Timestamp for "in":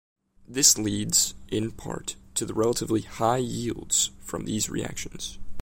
1.49-1.73